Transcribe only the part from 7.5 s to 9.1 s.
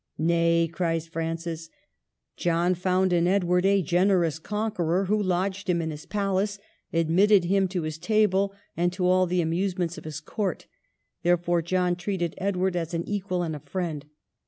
to his table, and to